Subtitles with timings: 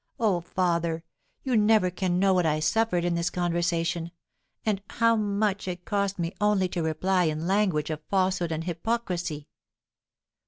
[0.19, 1.03] Oh, father,
[1.43, 4.09] you never can know what I suffered in this conversation,
[4.65, 9.47] and how much it cost me only to reply in language of falsehood and hypocrisy!"